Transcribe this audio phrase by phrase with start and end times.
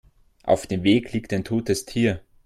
[0.41, 2.23] Auf dem Weg liegt ein totes Tier.